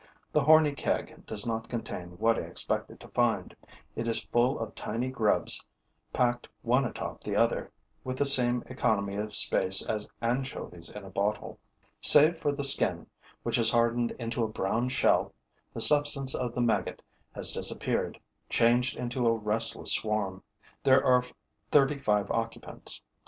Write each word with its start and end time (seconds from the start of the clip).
The 0.31 0.41
horny 0.45 0.71
keg 0.71 1.27
does 1.27 1.45
not 1.45 1.69
contain 1.69 2.17
what 2.17 2.39
I 2.39 2.41
expected 2.41 2.99
to 3.01 3.07
find: 3.09 3.55
it 3.95 4.07
is 4.07 4.23
full 4.23 4.57
of 4.59 4.73
tiny 4.73 5.11
grubs 5.11 5.63
packed 6.11 6.47
one 6.63 6.85
atop 6.85 7.23
the 7.23 7.35
other 7.35 7.71
with 8.03 8.17
the 8.17 8.25
same 8.25 8.63
economy 8.65 9.15
of 9.17 9.35
space 9.35 9.85
as 9.85 10.09
anchovies 10.19 10.91
in 10.91 11.05
a 11.05 11.11
bottle. 11.11 11.59
Save 12.01 12.39
for 12.39 12.51
the 12.51 12.63
skin, 12.63 13.05
which 13.43 13.57
has 13.57 13.69
hardened 13.69 14.09
into 14.17 14.43
a 14.43 14.47
brown 14.47 14.89
shell, 14.89 15.35
the 15.71 15.81
substance 15.81 16.33
of 16.33 16.55
the 16.55 16.61
maggot 16.61 17.03
has 17.35 17.51
disappeared, 17.51 18.19
changed 18.49 18.97
into 18.97 19.27
a 19.27 19.33
restless 19.35 19.91
swarm. 19.91 20.41
There 20.81 21.05
are 21.05 21.21
thirty 21.71 21.99
five 21.99 22.31
occupants. 22.31 23.03